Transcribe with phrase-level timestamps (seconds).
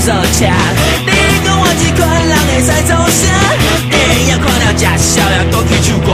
[0.00, 0.46] 但对本扫车。
[1.04, 1.12] 你
[1.44, 3.22] 讲我这款人会使创啥？
[3.90, 3.94] 电
[4.28, 6.08] 影看了吃宵夜，讲起唱歌。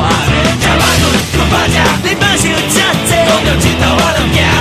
[0.60, 4.55] 吃饱顿，困饱食，你放想这济，讲到尽头我都行。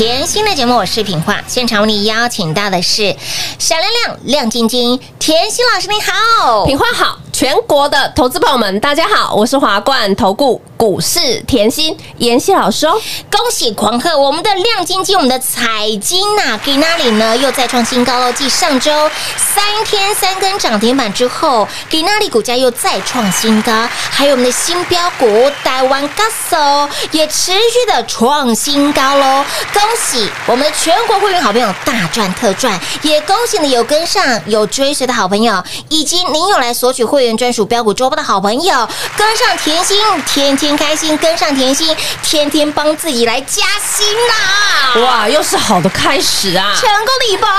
[0.00, 1.42] 市新的节目，我是品化。
[1.48, 3.16] 现场为你邀请到的是
[3.58, 6.64] 闪亮亮、亮晶晶、甜心老师，你好。
[6.66, 12.92] 品花好，全国的投资朋友们，大家好，我是华冠投顾股市甜心妍希老师哦。
[13.28, 18.30] 恭喜狂贺我们的亮晶晶，我们的彩金呐、给那里呢又再创新高喽！
[18.30, 29.44] 继上周三天三根涨停板之后，给那里股价又再创新高，还有我们的新标股台湾 GASO 也持续的创新高喽！
[29.72, 45.02] 恭喜我们的全国会员好朋友大赚特赚，也恭喜你有跟上有追随的好朋友，以及您有来索取会员专属标股周报的好朋友，跟上甜心，天天开心；跟上甜心，天天帮自己来加薪啦！
[45.02, 46.74] 哇，又是好的开始啊！
[46.74, 47.50] 成功的一半，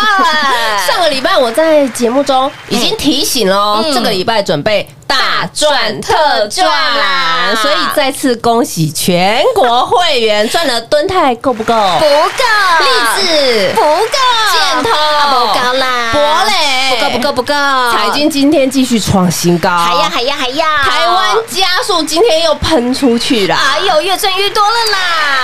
[0.87, 7.53] 上个礼拜我在节目中已经提醒了哦，嗯这个礼拜准备大赚特赚啦。
[7.61, 11.73] 所以再次恭喜全国会员赚了吨泰够不够？
[11.99, 12.43] 不够，
[12.79, 13.71] 励志。
[13.75, 14.17] 不够，
[14.51, 16.51] 建通啊不够啦，博磊。
[16.91, 17.53] 不够不够不够，
[17.91, 23.55] 财经今天继续创新高，还要还要还要，台湾加速今天又喷出去了。
[23.55, 24.97] 哎呦越赚越多了啦！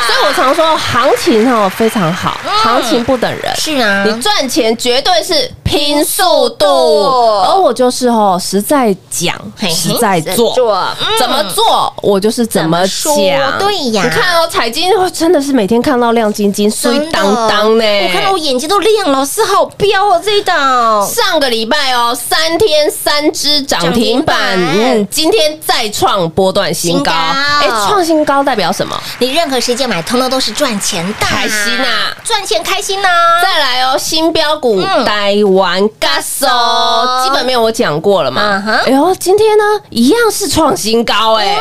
[0.05, 2.51] 所以我常说行情哦非常好，嗯。
[2.63, 3.55] 行情不等人。
[3.55, 7.41] 是啊，你赚钱绝对是拼速度，度。
[7.43, 9.33] 而我就是哦，实在讲，
[9.99, 10.53] 在做，
[10.99, 11.07] 嗯。
[11.19, 11.93] 怎么做？
[12.01, 12.87] 我就是怎么讲。
[12.87, 13.15] 说。
[13.59, 14.03] 对呀。
[14.03, 17.11] 你看哦，彩金哦真的是每天看到亮晶晶、碎真的。
[17.11, 17.83] 当当呢。
[18.03, 27.11] 我看到我眼睛都亮了，老师好彪哦这一档，上个礼拜哦，三天三只涨停板，嗯，今天再创波段新高。
[27.11, 28.99] 哎，创新高代表什么？
[29.19, 31.85] 你任何时间买，通通都是赚钱的，开心呐
[32.23, 33.07] 赚钱开心呐！
[33.41, 35.05] 再来哦，新标股嗯。
[35.05, 38.63] 台湾 GASO，基本面我讲过了嘛。
[38.85, 41.57] 哎呦，今天天呢一样是创新高哎，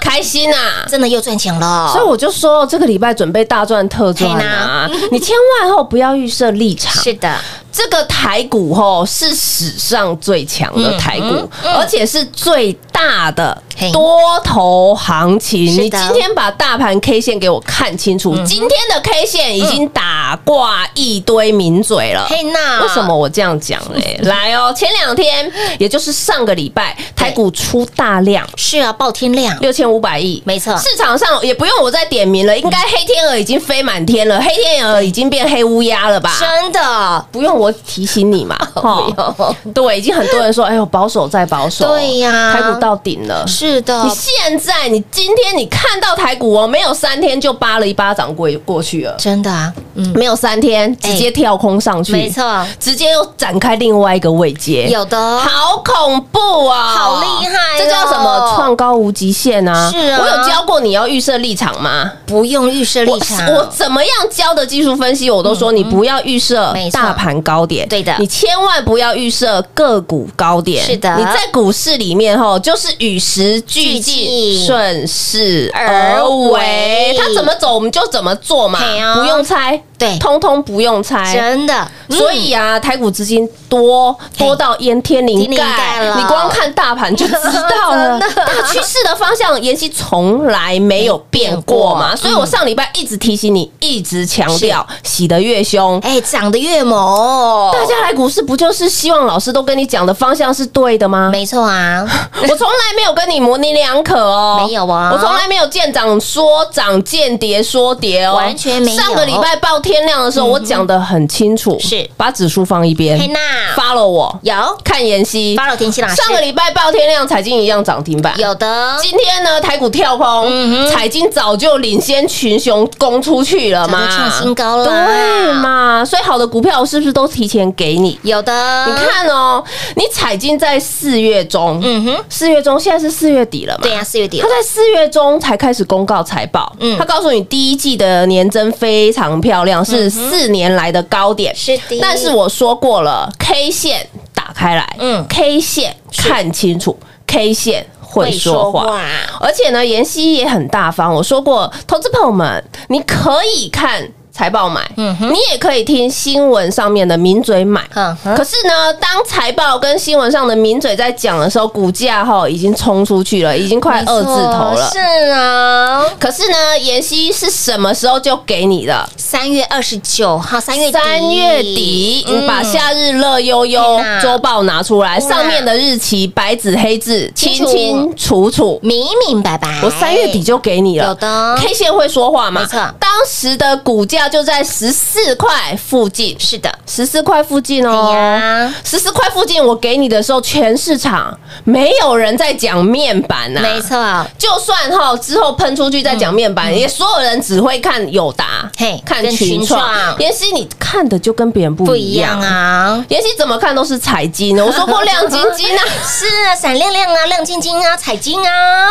[0.00, 0.84] 开心啊！
[0.88, 4.90] 真的又赚钱了，所以我就说，这个礼拜准备大赚特赚啊！
[5.12, 6.92] 你千万后不要预设立场。
[7.02, 7.36] 是的，
[7.72, 13.62] 这个台股吼是史上最强的台股，嗯嗯而且是最大的
[13.92, 15.64] 多头行情。
[15.64, 22.26] 你今天把大盘 K 线给我看清楚，今天的 K 线已经打挂一堆名嘴了。
[22.28, 24.18] 嘿娜为什么我这样讲嘞？
[24.24, 28.46] 来哦，前两天，也就是上个礼拜，台股出大量。
[28.56, 30.76] 是啊，爆天量，六千五百亿，没错。
[30.76, 36.36] 市场上也不用我再点名了，应该黑天鹅已经飞满天了，黑天鹅已经变黑乌鸦了吧？
[36.38, 37.26] 真的。
[37.32, 39.74] 不用我提醒你嘛， 不用。
[39.74, 42.52] 对，已经很多人说，哎呦，保守再保守，对呀。
[42.52, 43.46] 台股到顶了。
[43.46, 44.04] 是的。
[44.04, 55.38] 你，现在，你今天你看到台股哦，没有三天就扒了一巴掌过过去了，真的啊，嗯，没有三天直接跳空上去，没错，直接又展开另外一个位阶，有的。
[55.40, 57.78] 好恐怖啊、好厉害哦。
[57.78, 58.52] 这叫什么？
[58.54, 59.90] 创高无极限啊！
[59.90, 60.20] 是啊。
[60.20, 62.10] 我有教过你要预设立场吗？
[62.26, 68.14] 不用预设立场，我我怎么样教的技术分析，我都说你不要预设大盘高点，对的。
[68.18, 70.84] 你千万不要预设个股高点。
[70.84, 71.16] 是的。
[71.16, 76.50] 你在股市里面哈，就是与时俱俱进，进顺势而而为。
[76.50, 77.16] 为。
[77.18, 78.78] 它怎么走，我们就怎么做嘛。
[78.78, 80.18] 啊，不用猜，对。
[80.18, 81.34] 通通不用猜。
[81.34, 87.34] 真的，所以啊，台股资金多多到淹天灵盖盖了，你光看大盘就知
[87.76, 88.18] 道了。
[88.34, 95.98] 大趋势的方向，妍希从来没有变过嘛，所以我上礼拜一直提醒你，一直强调，洗得越凶。
[96.00, 101.28] 哎，涨得越猛，大家来股市不就是希望老师都跟你讲的方向是对的吗？
[101.30, 102.02] 没错啊，
[102.48, 105.10] 我从来没有跟你模棱两可哦，没有啊。
[105.12, 109.00] 我从来没有见涨说涨，见跌说跌哦，完全没有。
[109.00, 112.04] 上个礼拜报天亮的时候，我讲的很清楚，是。
[112.16, 113.38] 把指数放一边嘿娜
[113.76, 114.52] ，follow 我，有。
[114.82, 115.56] 看妍希。
[115.56, 124.84] 发了田心老师，上个礼拜报天亮，彩金一样涨停板，有的，今天呢，台股跳空，嗯彩金早就领先群雄攻出去了嘛，创新高了。
[124.86, 126.04] 对嘛？
[126.04, 128.18] 所以好的股票我是不是都提前给你？
[128.24, 129.62] 有的，你，看哦，
[129.94, 133.82] 你彩金在四月中，嗯哼，四月中现在是四月底了嘛？
[133.82, 136.98] 对呀，四月底他在四月中才开始公告财报，嗯。
[136.98, 141.54] 他告诉你第一季的年增非常漂亮，是四年来的高点。
[141.54, 148.70] 是的但是我说过了，K 线打开来，嗯嗯，K 线看清楚，K 线会说。
[148.72, 149.00] 话，
[149.40, 151.14] 而且呢，妍希也很大方。
[151.14, 157.82] 我说过，投资朋友们，你可以看财报买，嗯你也可以听新闻上面的名嘴买。
[157.94, 164.90] 嗯可是呢，当财报跟新闻上的名嘴在讲的时候，股价哈已经冲出去了，已经快二字头了。
[164.92, 164.98] 是
[165.30, 169.08] 啊，可是呢，妍希是什么时候就给你的？
[169.16, 170.92] 三月二十九号，三月底。
[170.92, 178.78] 三月底，把夏日乐悠悠周报拿出来，上面的日期白纸黑字，清清清楚楚。
[178.82, 181.56] 明明白白，我三月底就给你了，有的。
[181.58, 182.60] K 线会说话吗？
[182.62, 182.78] 没错。
[182.98, 188.74] 当时的股价就在十四块附近，是的，十四块附近哎哦呀。
[188.84, 193.80] 十四块附近，我给你的时候，全市场没有人在讲面板呐、没。
[193.80, 193.96] 错，
[194.38, 199.80] 就算哈之后喷出去再讲面板，也所有人只会看友达嗯嘿，看群群创。
[199.80, 200.18] 创。
[200.18, 202.52] 妍希，你看的就跟别人不不一一样样。
[202.52, 203.04] 啊。
[203.08, 208.88] 妍希怎么看都是彩金呢，我说过亮晶晶啊， 是啊，闪亮亮啊，亮晶晶啊，彩金啊，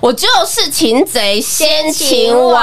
[0.00, 2.62] 我就是擒贼先擒王。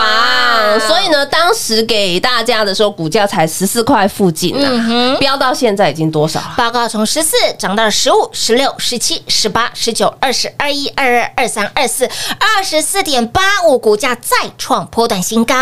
[0.87, 6.53] 所以呢，当时给大家的时候，股价才十四块附近嗯呢，飙到现在已经多少了？
[6.55, 15.55] 报告从十四涨到了十五、十六、十七、十八、十九、二十二一、二二、二三、二四、二十四点八五，股价再创波段新高，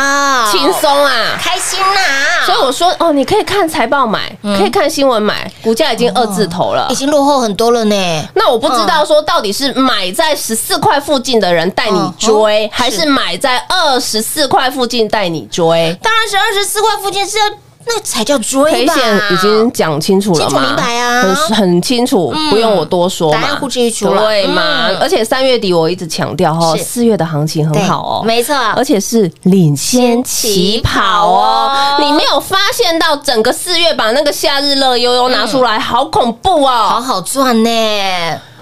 [0.52, 1.38] 轻松啊！
[1.42, 2.46] 开心呐！
[2.46, 6.96] 所以我说哦，你可以看财报买，可以看新闻买，股价已经二字头了已。
[6.98, 7.96] 经落后很多了呢。
[8.34, 17.46] 那我不知道说到底是买在十四块附近的人带你追，嗯还是买在二十四块附近带你追当然是二十四块附近是要
[17.90, 18.94] 那才叫追吧？
[18.94, 20.68] 线已经讲清楚了清楚嘛？
[20.68, 23.56] 明白啊很很清楚，不用我多说嘛。
[23.62, 24.98] 呼之欲出了对嘛嗯？
[24.98, 31.98] 而且三月底我一直强调哈，四月的行情很好哦，没错，而且是领先起跑哦。
[32.02, 37.02] 你没有发现到整个四月把那个夏日乐悠悠拿出来，好恐怖哦好哦！
[37.02, 37.70] 好赚呢。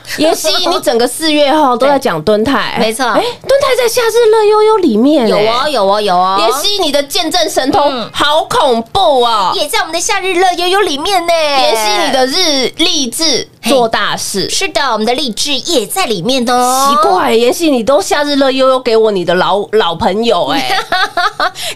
[0.18, 5.70] 妍希，你整个四月哈都在讲敦泰， 没错哎，敦泰在夏日乐悠悠里面，有哎哦，。
[5.70, 6.38] 有哦，有哦。
[6.40, 9.52] 妍希，你的见证神通嗯好恐怖哦！
[9.56, 11.34] 也在我们的夏日乐悠悠里面呢。
[11.34, 14.50] 妍希，你的日励志做大事。
[14.50, 16.90] 是的，我们的励志也在里面哦。
[16.90, 20.78] 奇，怪，妍希，你都夏日乐悠悠给我你的老老朋友哎、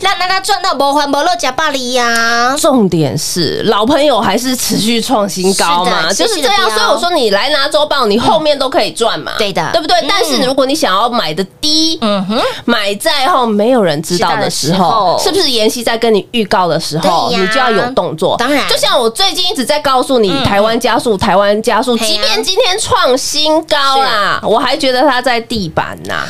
[0.01, 2.55] 让 让他赚到不还不乐假巴黎呀。
[2.58, 6.69] 重点是老朋友还是持续创新高嘛，是就是这样。
[6.69, 10.05] 所以我说你来拿周报，你后面都可以赚嘛，对的对不对嗯？
[10.08, 18.36] 但是如果你想要买的低，嗯哼，买在后没有人知道的时候，是不是妍希在跟你预告的时候，你就要有动作？
[18.38, 26.25] 当然就像我最近一直在告诉你，嗯台湾加速，台湾加加速，即便今天创新高啦，我还觉得它在地板呐。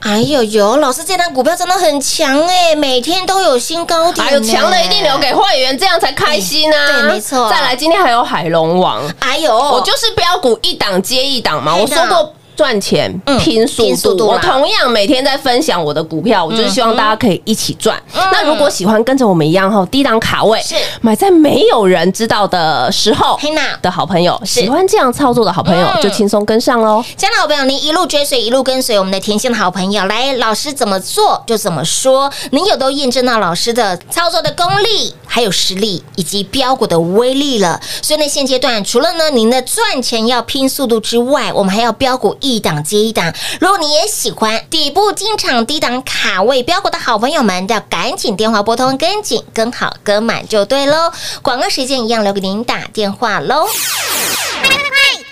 [0.00, 6.86] 哎呦呦，老师这单股票真的很强哎，每天都有新高点呢，还有强的一定留给会员，这样才开心啊！
[6.86, 12.32] 对没错再来，今天还有海龙王，哎呦，我就是标股一档接一档嘛，我说过。
[12.56, 17.96] 赚钱嗯拼速度，我同样每天在分享我的股票，我就是希望大家可以一起赚。
[18.14, 18.22] 嗯。
[18.32, 20.74] 那如果喜欢跟着我们一样哈，低档卡位是。
[21.02, 23.38] 买在没有人知道的时候
[23.82, 26.02] 的好朋友，喜欢这样操作的好朋友嗯。
[26.02, 27.04] 就轻松跟上喽。
[27.16, 37.78] 亲爱的好朋友，您一路追随，一路跟随我们的甜心的好朋友，来，老师怎么做就怎么说，您有都验证到老师的操作的功力，还有实力以及标股的威力了。
[38.00, 43.34] 所以呢，现阶段除了呢您的赚钱要拼速度之外，我们还要标股一档接一档。
[43.60, 51.12] 如果你也喜欢底部进场、低档卡位标股的好朋友们，要赶紧电话拨通，跟紧跟好跟满就对喽。
[51.42, 53.66] 广告时间一样留给您打电话喽。
[53.66, 54.68] 快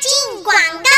[0.00, 0.90] 进广告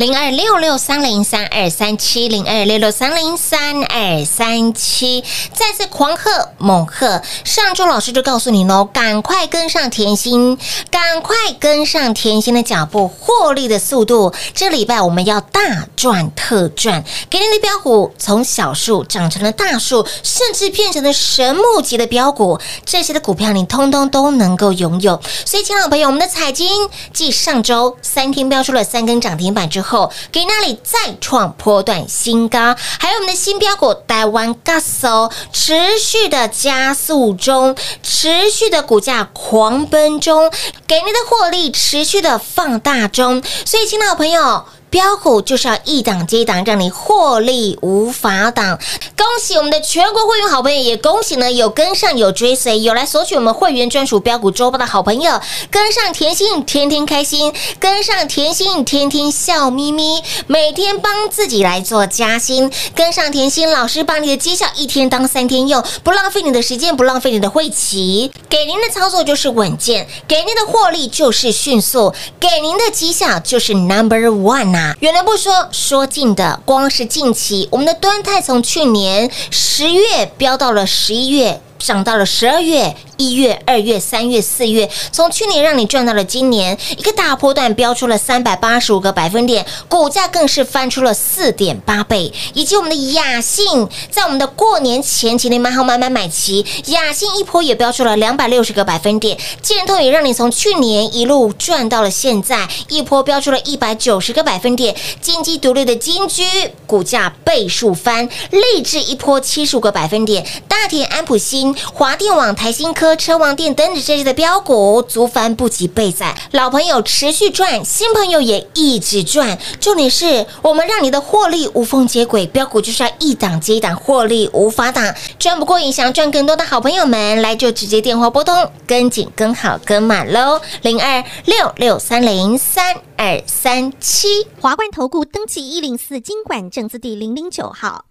[0.00, 7.20] 零二六六三零三二三七零二六六三零三二三七，再次狂贺猛贺！
[7.44, 10.56] 上周老师就告诉你喽，赶快跟上甜心，
[10.90, 14.32] 赶快跟上甜心的脚步，获利的速度。
[14.54, 15.60] 这礼拜我们要大
[15.94, 25.20] 赚特赚，给你的标股从小数长成了大数，甚至变成了神木级的标股，这些的股票你通通都能够拥有。
[25.44, 29.89] 所以，亲爱的朋友，我们的彩金继上周三天标出了三根涨停板之后，
[30.30, 40.50] 给那里再创波段新高，还有我们的新标股台湾 GASO 持续的加速中，持续的股价狂奔中，
[40.86, 43.42] 给您的获利持续的放大中。
[43.64, 44.64] 所以，亲爱的朋友。
[44.90, 48.76] 标股就是要一档接一档，让你获利无法挡。
[49.16, 74.79] 恭喜我们的全国会员好朋友，也恭喜呢有跟上、有追随、有来索取我们会员专属标股周报的好朋友，跟上甜心天天开心，跟上甜心天天笑眯眯，每天帮自己来做加薪，跟上甜心老师把你的绩效一天当三天用，不浪费你的时间，不浪费你的会期，给您的操作就是稳健，给您的获利就是迅速，给您的绩效就是 number one 啊！
[75.00, 81.60] 远的不说，说近的，光是近期，我们的端泰从去年十月飙到了十一月。
[81.80, 106.42] 涨到了十二月、一月、二月、三月、四月，从去年让你赚到了今年，一个大波段飙出了三百八十五个百分点，股价更是翻出了四点八倍，以及我们的雅信，在我们的过年前期的买好买买买齐，雅信一波也飙出了两百六十个百分点，建通也让你从去年一路赚到了现在，一波飙出了一百九十个百分点，金鸡独立的金居
[106.86, 111.76] 股价倍数翻，励志一波七十五个百分点，大田安普新。
[111.92, 116.36] 华电网、台新科、车王店等等这些的标股，足翻不及倍载。
[116.52, 119.58] 老朋友持续赚，新朋友也一直赚。
[119.80, 125.14] 重点是我们让你的获利无缝接轨，标股就是要一档接一档，获利无法挡。
[125.38, 134.46] 赚不过瘾，想赚更多的好朋友们，来就直接电话拨通，跟紧、跟好、跟满喽，零二六六三零三二三七。
[134.60, 138.04] 华冠投顾登记一零四经管证字第零零九号。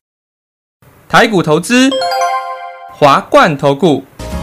[1.08, 1.90] 台股投资，
[2.94, 4.04] 华冠投顾。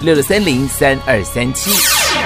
[0.00, 1.72] 六六三零三二三七。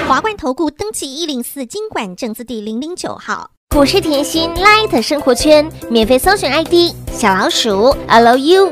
[0.07, 3.49] 华冠投顾登记一零四经管证字第零零九号。
[3.69, 8.71] 股市甜心 Light 生活圈免费搜寻 ID 小老鼠 Lucky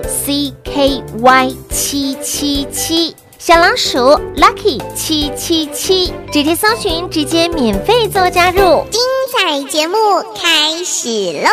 [1.71, 3.97] 七七七，小老鼠
[4.35, 8.85] Lucky 七七七，直接搜寻，直接免费做加入。
[8.91, 9.01] 精
[9.33, 9.97] 彩节目
[10.39, 11.49] 开始喽！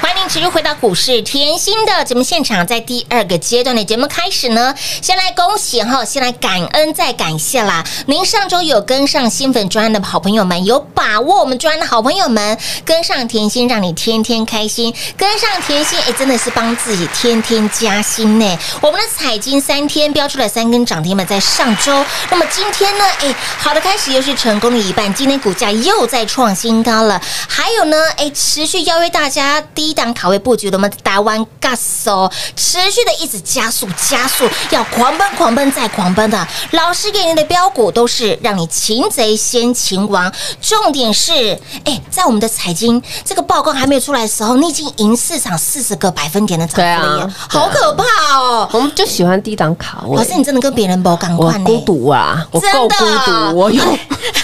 [0.00, 7.84] 欢迎您持续回到股市甜心的节目现场，在第二个阶段的节目开始呢，先来恭喜哈，先来感恩再感谢啦！
[8.06, 18.58] 您上周有跟上新粉专的好朋友们，有把握我们专的好朋友们，跟上甜心，让你天天开心，跟上甜心，哎，真的是帮自己天天加薪呢。
[18.80, 27.20] 我们的彩金三天标出了三根涨停板，在上周，那么今天呢，哎，好的开始又是成功的一半，今天股价又在创新高了。
[27.48, 36.48] 还有呢，哎，持续邀约大家低档卡位布局的我们台湾 gas 哦，持续的一直加速加速，要狂奔狂奔再狂奔的。
[36.72, 48.04] 老师给你的标股都是让你擒贼先擒王，重点是，哎，在我们的财经这个报告还没有出来的时候，你已经赢市场四十个百分点的涨幅好可怕
[48.38, 48.68] 哦！
[48.72, 50.24] 我们就喜欢低档卡位老。
[50.24, 51.64] 师，你真的跟别人不赶我快呢？
[51.64, 53.82] 孤独啊，我够孤独，我有，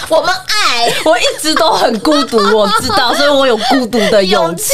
[0.09, 0.73] 我们爱。
[1.05, 4.73] 我一直都很孤独，我知道，所以我有孤独的勇气，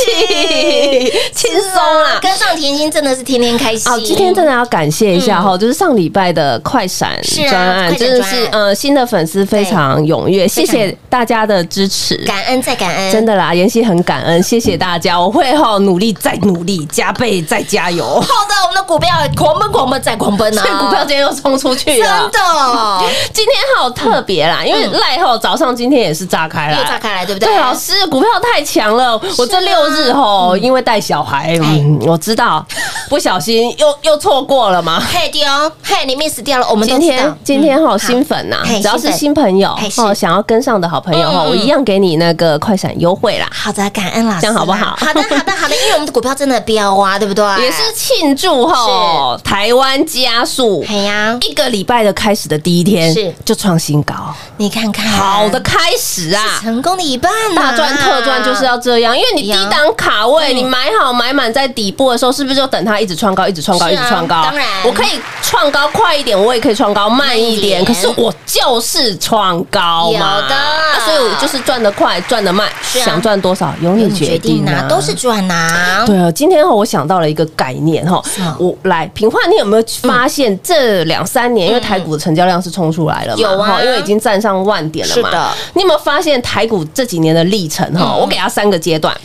[1.34, 2.18] 轻松啦。
[2.20, 3.92] 跟上甜心真的是天天开心。
[3.92, 12.16] 哦，今天真的要感谢一下哈，就是上礼拜的快闪专案，真的是呃新的粉丝非常踊跃，谢谢大家的支持。
[12.26, 18.04] 感恩再感恩，真的啦，妍希很感恩，谢谢大家，我会哈努力再努力，加倍再加油。
[18.04, 20.62] 好的，我们的股票狂奔狂奔再狂奔啊！
[20.62, 22.42] 所以股票今天又冲出去了真。
[22.42, 27.48] 的 今天好特别啦，因为赖后早上今天也是炸开了，又炸开来，对不对？
[27.48, 29.20] 对，老师，股票太强了。
[29.36, 32.64] 我这六日吼，因为带小孩，嗯，我知道，
[33.08, 35.00] 不小心又又错过了嘛。
[35.00, 35.42] 嘿丢，
[35.82, 37.34] 嘿你 miss 掉了，我们今天。
[37.44, 43.48] 今天哈嗯新粉呐，只要是新朋友嘿哦，想要跟上的好朋友哈，嗯我一样给你那个快闪优惠啦。
[43.52, 47.44] 好的，感恩老师，这样好不好好的，好的，好的，因为我们的股票真的飙啊，对不对？
[47.62, 54.14] 也是庆祝哈台湾加速嘿呀，一个礼拜的开始的第一天是就创新高，
[54.56, 56.58] 你看看，好的开始啊！
[56.60, 60.56] 成功的一半呐，大赚特赚就是要这样，因为你低档卡位，嗯。
[60.56, 64.42] 你买好买满在底部的时候，是不是就等它一直创高，一直创高，啊一直创高？
[64.42, 64.66] 当然。
[64.84, 70.36] 我可以创高快一点，我也可以创高慢一点，可是我就是创高嘛。
[70.36, 70.54] 有的。
[70.54, 76.04] 啊所以我就是赚得快，赚得慢，想赚多少由你决定啊，都是赚呐。
[76.04, 78.22] 对啊，今天哈，我想到了一个概念哈，
[78.58, 83.82] 我来平话，你有没有发现这两三年，因为台股的成交量是冲出来了嘛，有啊。
[83.82, 85.28] 因为已经站上万点了嘛。
[85.28, 88.14] 是的，你有没有发现台股这几年的历程哈？
[88.14, 89.16] 我给它三个阶段，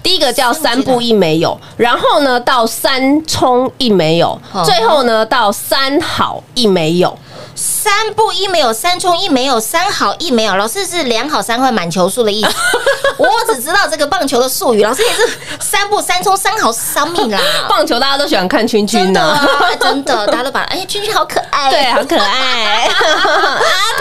[0.00, 7.18] 第一个叫三步一没有，然后呢到三冲一没有哦，最后呢到三好一没有。
[7.54, 10.56] 三步一没有，三冲一没有，三好一没有。
[10.56, 12.48] 老师是两好三坏满球数的意思。
[13.18, 14.82] 我只知道这个棒球的术语。
[14.82, 17.38] 老师也是三步三冲三好三米啦。
[17.68, 19.28] 棒球大家都喜欢看圈圈真的呢。
[19.28, 21.70] 啊，真的， 大家都把哎呀，圈圈好可爱。
[21.70, 22.88] 对，好可爱啊！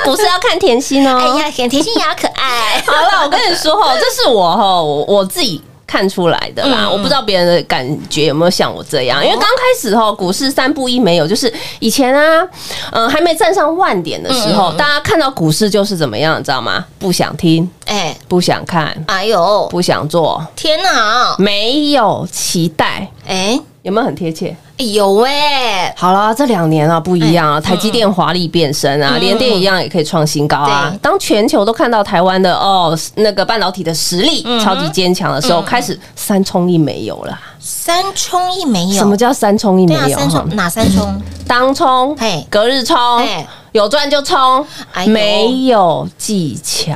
[0.05, 1.17] 股市要看甜心哦。
[1.19, 2.81] 哎呀，甜甜心也好可爱。
[2.87, 5.61] 好了，我跟你说哦，这是我哦我我自己。
[5.91, 12.47] 看出来的啦，嗯我不知道别人的感觉有没有像我这样，因为刚开始哈，股市三不一没有，就是以前啊，
[12.93, 16.85] 嗯、还没站上万点的时候，大家看到股市就是怎么样，你知道吗？
[16.97, 21.35] 不想听，哎，不想看，哎呦，不想做，天哪！
[21.37, 24.55] 没有期待，哎，有没有很贴切？
[24.77, 30.97] 有哎，好了，这两年啊不一样啊，台积电华丽变身啊，联电一样也可以创新高啊对。
[30.99, 37.37] 当全球都看到台湾的哦那个半导体的实力超级坚强的时候，开始三冲一没有了。
[37.59, 38.93] 三冲一没有。
[38.93, 40.17] 什么叫三冲一没对啊，有？
[40.17, 41.21] 三冲哪三冲？
[41.45, 46.93] 当冲嘿，隔日冲嘿，有赚就冲哎，呦没有技巧。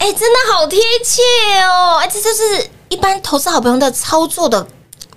[0.00, 1.20] 哎，真的好贴切
[1.62, 1.98] 哦！
[2.00, 4.66] 哎，这就是一般投资好朋友的操作的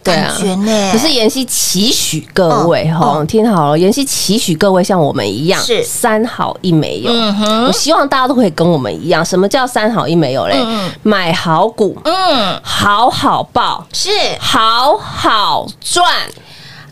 [0.03, 0.91] 对啊感觉呢。
[0.91, 7.09] 可是妍希期许各位嗯哈，嗯听好了，妍希期许各位像我们一样，是三好一没有。
[7.13, 10.57] 嗯哼我希望大家都可以跟我们一样，什么叫三好一没有嘞？
[10.61, 16.05] 嗯买好股，嗯，好好报，是，好好赚，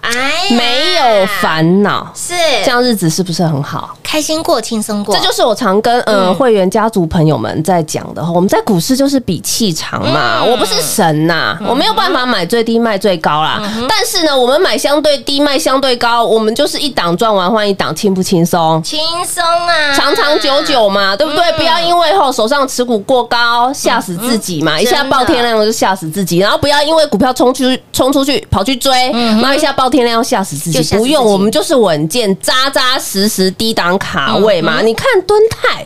[0.01, 2.33] 哎，没有烦恼，是。
[2.65, 3.95] 这样日子是不是很好？
[4.03, 6.35] 开心过，轻松过，这就是我常跟呃嗯。
[6.35, 10.51] 会员家族朋友们在讲的哈，我们在股市就是比气场嘛，嗯。
[10.51, 18.81] 我不是神呐，我没有办法买最低卖最高啦，嗯但是呢，我们买相对低卖相对高，我们就是一档赚完换一档，轻不轻松？
[18.83, 21.51] 轻松啊，长长久久嘛，对不对？
[21.53, 34.81] 不要因为后手上持股过高吓死自己嘛，一下爆天量就吓死自己，然后不要因为股票冲出冲出去跑去追，然后一下爆天天要吓死自己，不用，我们就是稳健扎扎实实低档卡位嘛。
[34.81, 35.85] 你看敦泰，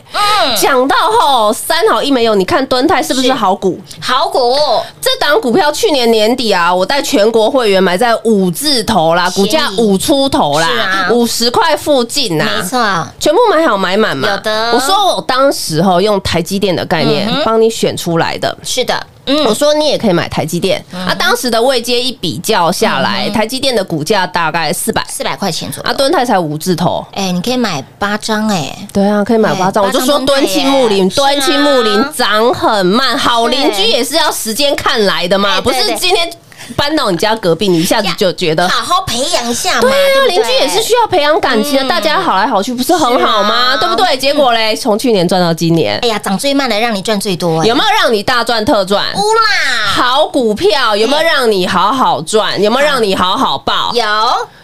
[0.56, 3.78] 讲到后三好一没有，你看敦泰是不是是好股？
[4.00, 4.56] 好股，
[5.00, 14.30] 这档股票去年年底啊，我带全国会员买在五字头啦，股价五出头啦啊，五十块附近呐，没错，全部买好买满嘛。
[14.30, 14.72] 有的。
[14.72, 19.44] 我说我当时哈用台积电的概念帮你选出来的，是的，嗯。
[19.44, 20.82] 我说你也可以买台积电。
[20.92, 25.90] 啊，当时的位阶一比较下来，台积电的股价大概四百，四百块钱左右。
[25.90, 25.92] 啊，。
[25.94, 27.04] 敦泰才五字头。
[27.12, 29.84] 哎，你可以买八张哎，对啊，可以买八张。
[29.84, 31.24] 对我就说敦泰敦亲睦邻，耶是啊。
[31.24, 36.30] 敦亲睦邻涨很慢，好邻居也是要时间看来的嘛，不是今天
[36.74, 38.68] 搬到你家隔壁，你一下子就觉得。
[38.68, 39.80] 好好培养一下嘛。
[39.82, 43.76] 对啊，邻居也是需要培养感情的，嗯大家好来好去，不是很好吗？
[43.76, 44.16] 对不对？
[44.16, 47.66] 结果嘞，从去年赚到今年，哎呀，涨最慢的让你赚最多哎。
[47.66, 49.04] 有没有让你大赚特赚？
[49.14, 52.60] 乌啦，好股票有没有让你好好赚？
[52.62, 53.92] 有没有让你好好报？
[53.94, 54.04] 有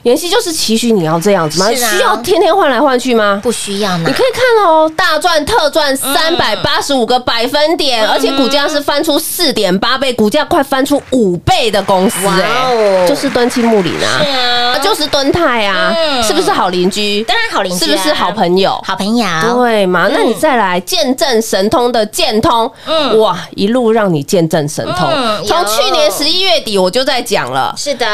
[0.02, 1.72] 妍希就是期许你要这样子吗？
[1.72, 3.40] 需要天天换来换去吗？
[3.42, 4.12] 不需要呢你？
[4.12, 17.22] 可以看哦，大赚特赚三百八十五个百分点，而且股价是翻出四点八倍，股价快翻出五倍的公司哦，就是敦亲睦邻啊，是啊就是敦泰啊，嗯是不是好邻居？
[17.24, 18.80] 当然好邻居啊是不是好朋友？
[18.84, 20.08] 好朋友，对嘛？
[20.12, 25.44] 那你嗯再来见证神通的建通，嗯哇，一路让你见证神通嗯。
[25.44, 27.72] 从去年十一月底我就在讲了。
[27.76, 28.06] 是的，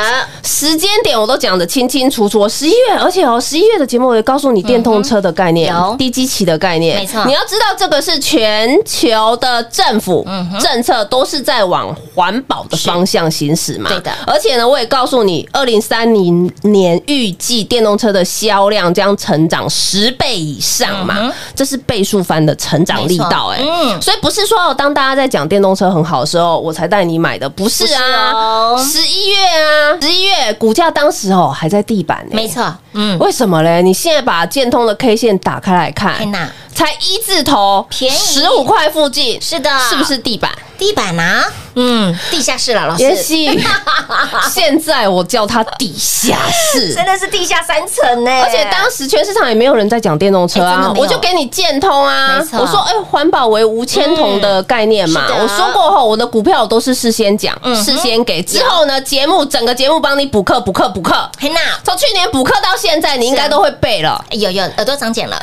[0.45, 7.25] 时间点我都讲的清清清楚楚，十一月，而且哦，十一月的节目我也告诉你电动车的概念有，低基期的概念，没错。
[7.27, 14.11] 你要知道这个是全球的政府嗯政策都是在往环保的方向行驶嘛，对的。
[14.27, 23.63] 而且呢，我也告诉你，二零三零年预计电动车的销量将成长十倍以上嘛，这是倍数翻的成长力道，哎。
[24.01, 28.33] 所以不是说哦，当大家在讲电动车很好的时候，我才带你买的，不是啊。
[28.33, 33.83] 哦，十一月啊，十一月股价当时哦还在地板呢，没错，嗯，为什么嘞？
[33.83, 38.17] 你现在把建通的 K 线打开来看，天哪，才一字头，便宜。
[38.17, 39.71] 十五块附近，是的。
[39.89, 40.51] 是不是地板？
[40.79, 41.45] 地板啊，
[41.81, 43.65] 嗯，地下室了，老师，也许
[44.51, 46.93] 现在我叫它地下室。
[46.93, 55.39] 真的是地下三层呢，而且当时全市场也没有人在讲电动车啊我就给你建通啊我说哎，环保为无铅铜的概念嘛，嗯。
[55.43, 64.25] 我说过后，我的股票我都是事先讲，事先给，之后呢，节目整个节目帮你补课补课补课，嘿娜，从去年补课到现在，你应该都会背了。
[64.31, 65.41] 哎有有耳朵长茧了，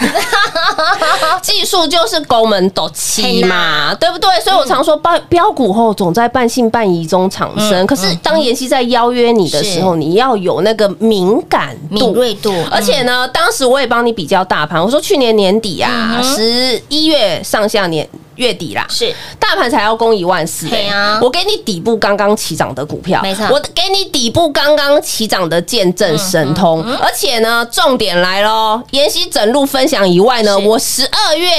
[1.41, 4.29] 技术就是宫门斗气嘛，对不对？
[4.41, 7.85] 所以我常嗯说标标股后总在半信半疑中产生。
[7.85, 12.13] 可是当妍希在邀约你的时候，你要有那个敏感敏。
[12.13, 19.13] 锐度，而且呢，当时我也帮你比较大盘，我说去年年底啊，十一月上下年月底啦，是。
[19.39, 21.19] 大盘才要攻一万四、对啊。
[21.21, 23.45] 我给你底部刚刚起涨的股票，没错。
[23.51, 31.49] 我给你底部刚刚起涨的见证神通，嗯而且呢，重点来喽，妍希整路分享以外呢，我十二月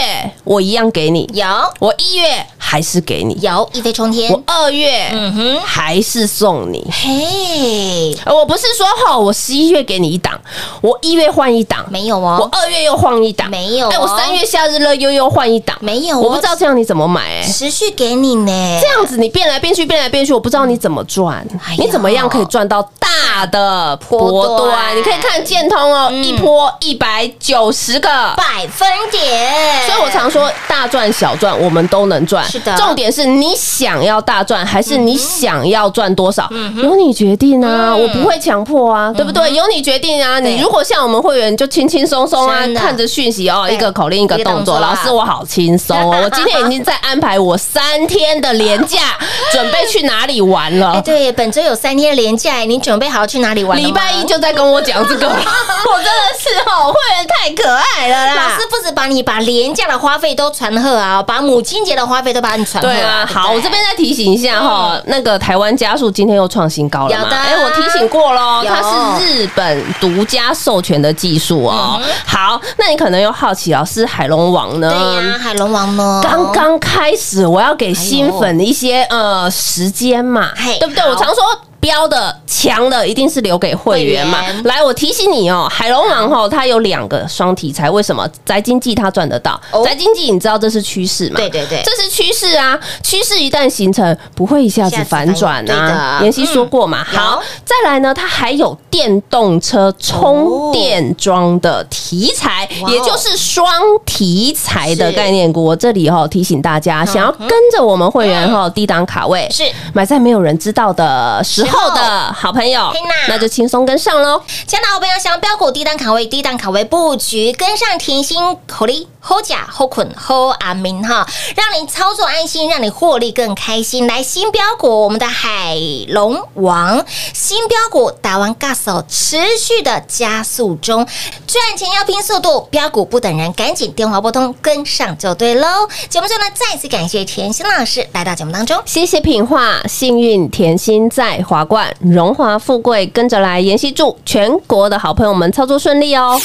[0.44, 1.46] 我一样给你，有。
[1.78, 4.32] 我一月还是给你，有一飞冲天。
[4.32, 6.84] 我，二月嗯哼，还是送你。
[6.90, 10.38] 嘿，呃我不是说吼，我十一月给你一档，
[10.80, 12.38] 我一月换一档，没有哦。
[12.40, 13.90] 我哦，二月又换一档，没有哦。
[13.92, 16.20] 哎，我三月夏日乐悠悠换一档，没有哦。
[16.20, 17.42] 我不知道这样你怎么买，哎。
[17.42, 21.46] 持续给你呢，这样子你变来变去，变来变去，我不知道你怎么赚。
[21.66, 24.70] 哎，你怎么样可以赚到大的波波段。
[24.70, 24.96] 段？
[24.96, 26.24] 你可以看建通哦，嗯。
[26.24, 28.08] 一波一百九十个。
[28.36, 32.76] 百分点，所以我常说大赚小赚我们都能赚，是的。
[32.76, 36.48] 重点是你想要大赚还是你想要赚多少，
[36.82, 38.02] 由你决定啊，嗯。
[38.02, 39.52] 我不会强迫啊，对不对？
[39.54, 40.40] 由你决定啊。
[40.40, 49.16] 你如果像我们会员就轻轻松松啊看着讯息哦，一个口令一个动作，老师我好轻松哦，我今天已经在安排我三天的连假，
[49.52, 51.02] 准备去哪里玩哎，了。
[51.02, 53.76] 对，本周有三天连假，你准备好去哪里玩？
[53.78, 58.34] 礼拜一就在跟我讲这个， 我真的是哦，会员太可爱了啦。
[58.34, 67.22] 老师不止把你把廉价的花费都传贺啊，把母亲节的花费都把你传贺对啊，好，我这边再提醒一下哈，那个台湾加速今天又创新高了嘛？
[67.22, 68.82] 有的哎，我提醒过喽，有它
[69.20, 72.00] 是日本独家授权的技术哦。
[72.26, 74.90] 好，那你可能又好奇，老师海龙王呢？
[74.90, 76.20] 对呀，海龙王呢？
[76.22, 81.02] 刚刚开始，我要给新粉一些呃时间嘛，对不对？
[81.04, 81.44] 我常说。
[81.86, 84.42] 标的强的一定是留给会员嘛。
[84.64, 88.28] 来，我提醒你哦，海龙王哦，它有两个双题材，为什么？
[88.44, 89.60] 宅经济它赚得到。
[89.70, 91.36] 哦，宅经济你知道这是趋势嘛？
[91.36, 91.80] 对对对。
[91.84, 96.18] 这是趋势啊，趋势一旦形成，不会一下子反转啊。
[96.22, 102.90] 妍希说过嘛，嗯好，再来呢，它还有电动车充电桩的题材，哦。
[102.90, 103.64] 也就是双
[104.04, 105.62] 题材的概念股。
[105.62, 109.62] 我这里哈提醒大家，想要跟着我们会员哈低档卡位，是。
[109.92, 112.92] 买在没有人知道的时时候后的好朋友
[113.28, 114.40] 那就轻松跟上喽。
[114.66, 119.08] 亲爱的好朋友，想要标股低档卡位、低档卡位布局，跟上甜心口力。
[119.28, 124.06] 后甲后捆后阿明哈，让你操作安心，让你获利更开心。
[124.06, 125.76] 来新标股，我们的海
[126.10, 131.04] 龙王新标股打完 gas 持续的加速中，
[131.44, 135.88] 赚钱要拼速度，标股不等人，赶紧电话拨通跟上就对喽。
[136.08, 138.80] 节目中呢，再次感谢甜心老师来到节目当中。
[138.86, 143.58] 谢谢品画，幸运甜心在华华冠，荣华富贵跟着来。
[143.58, 146.38] 妍希祝全国的好朋友们操作顺利哦。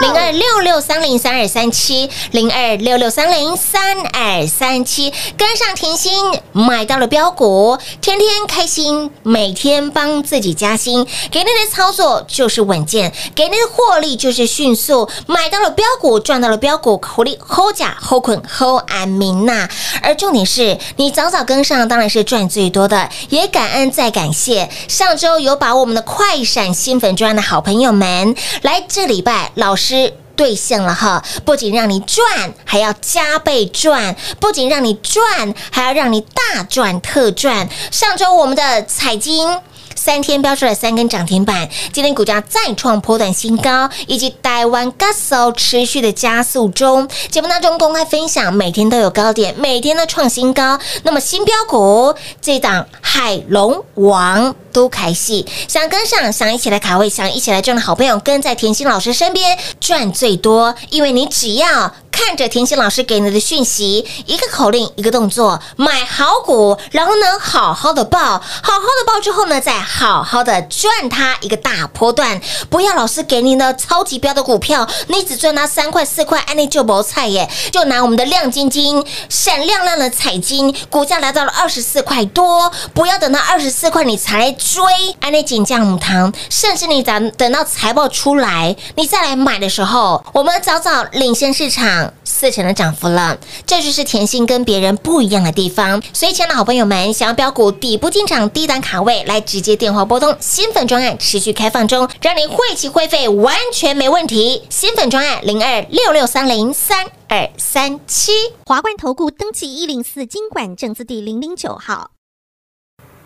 [0.00, 6.14] 零二六六三零三二三七，零二六六三零三二三七，跟上甜心
[6.52, 19.68] 买到了标股，天天开心，每天帮自己加薪，给你的操作就是稳健，给你的获利就是迅速，买到了标股，赚到了标股，口力 hold 甲 hold 捆厚安民呐。
[20.02, 24.70] 而重点是你早早跟上，当然是赚最多的，也感恩再感谢。
[24.88, 29.89] 上周有把我们的快闪新粉专的好朋友们，来这礼拜老师。
[30.36, 37.68] 兑现了哈，不仅让你赚，还要加倍赚；不仅让你赚，还要让你大赚特赚。
[37.90, 39.58] 上周我们的彩金。
[39.96, 47.06] 三天标出了三根涨停板，今天股价再创波段新高，以及台湾 gas 持续的加速中。
[47.30, 50.78] 节目当中公开分享，每天都有高点，每天都创新高。
[51.02, 61.92] 那么新标股这档海龙王都开戏，想跟上，想一起来卡位，想一起来赚的好朋友，跟在甜心老师身边赚最多，因为你只要。
[62.12, 72.38] 看着甜心老师给你的讯息，一个口令，一个动作，买好股，然后呢，好好的报，好好的报之后呢，再好好的赚它一个大波段。
[72.68, 77.48] 不要老师给您的超级标的股票，你只赚它三块四块，安利就薄菜耶。
[77.72, 84.84] 就拿我们的亮晶晶，闪亮亮的彩金，股价来到了二十四块多，不要等到二十四块你才追，
[85.20, 92.12] 安利锦酱母糖，甚至你等等到财报出来，你再来买的时候，我们早早领先市场。
[92.22, 96.00] 四成的涨幅了，这就是甜心跟别人不一样的地方。
[96.12, 100.34] 所以，亲爱的好朋友们，想要标股底部进场、低档卡位，来直接电话拨通。
[100.40, 104.62] 新粉专案持续开放中，让你会期会费完全没问题。
[104.70, 108.32] 新粉专案零二六六三零三二三七
[108.64, 112.19] 华冠投顾登记一零四经管证字第零零九号。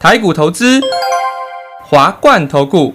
[0.04, 0.82] 台股投资，
[1.82, 2.94] 华冠投顾。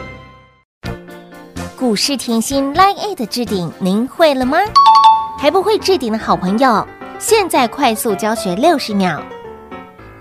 [1.81, 4.59] 股市甜心 Line A 的置顶，您会了吗？
[5.39, 9.19] 还不会置顶的好朋友，现在快速教学六十秒。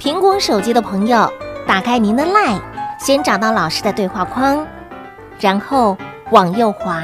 [0.00, 1.30] 苹果手机的朋友，
[1.66, 2.62] 打开您的 Line，
[2.98, 4.66] 先找到老师的对话框，
[5.38, 5.98] 然后
[6.30, 7.02] 往右滑，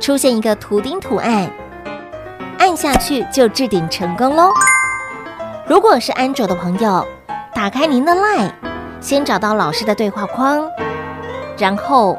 [0.00, 1.50] 出现一个图钉图案，
[2.58, 4.50] 按下去就置顶成功喽。
[5.66, 7.06] 如果是安卓的朋友，
[7.54, 8.50] 打开您的 Line，
[9.02, 10.66] 先找到老师的对话框，
[11.58, 12.18] 然后。